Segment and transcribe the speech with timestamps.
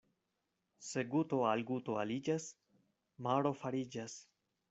[0.87, 2.47] Se guto al guto aliĝas,
[3.27, 4.19] maro fariĝas.